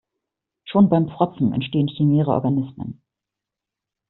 [0.63, 3.03] Schon beim Pfropfen entstehen chimäre Organismen.